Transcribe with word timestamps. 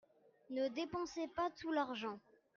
Ne 0.49 0.67
dépensez 0.69 1.27
pas 1.27 1.51
tout 1.59 1.71
l'argent. 1.71 2.17